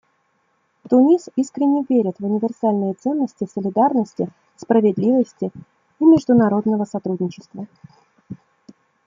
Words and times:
Тунис 0.89 1.29
искренне 1.35 1.83
верит 1.87 2.15
в 2.17 2.25
универсальные 2.25 2.95
ценности 2.95 3.45
солидарности, 3.45 4.31
справедливости 4.55 5.51
и 5.99 6.05
международного 6.05 6.85
сотрудничества. 6.85 7.67